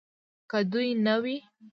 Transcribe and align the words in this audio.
که 0.49 0.57
دوی 0.71 0.89
نه 1.05 1.15
وي 1.23 1.37